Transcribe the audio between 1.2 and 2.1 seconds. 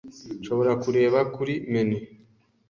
kuri menu?